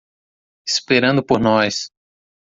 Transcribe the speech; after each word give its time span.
Esperando 0.67 1.21
por 1.23 1.39
nós 1.39 1.91